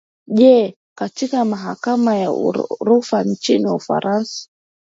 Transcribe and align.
ji 0.27 0.77
katika 0.97 1.45
mahakama 1.45 2.15
ya 2.15 2.29
rufaa 2.81 3.23
nchini 3.23 3.67
ufarasa 3.67 4.49